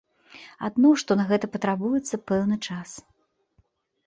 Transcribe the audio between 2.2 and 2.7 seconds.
пэўны